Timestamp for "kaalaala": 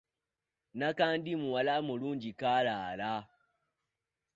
2.39-3.11